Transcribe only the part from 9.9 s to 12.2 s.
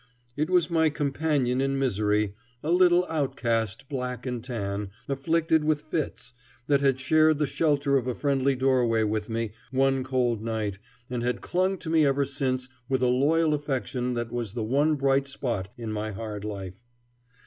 cold night and had clung to me